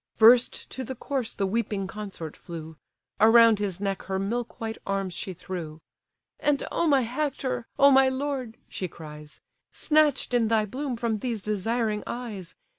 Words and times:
First 0.15 0.67
to 0.71 0.83
the 0.83 0.95
corse 0.95 1.31
the 1.35 1.45
weeping 1.45 1.85
consort 1.85 2.35
flew; 2.35 2.75
Around 3.19 3.59
his 3.59 3.79
neck 3.79 4.01
her 4.05 4.17
milk 4.17 4.59
white 4.59 4.79
arms 4.83 5.13
she 5.13 5.31
threw, 5.31 5.79
"And 6.39 6.63
oh, 6.71 6.87
my 6.87 7.01
Hector! 7.01 7.67
Oh, 7.77 7.91
my 7.91 8.09
lord! 8.09 8.57
(she 8.67 8.87
cries) 8.87 9.41
Snatch'd 9.71 10.33
in 10.33 10.47
thy 10.47 10.65
bloom 10.65 10.97
from 10.97 11.19
these 11.19 11.39
desiring 11.41 12.01
eyes! 12.07 12.55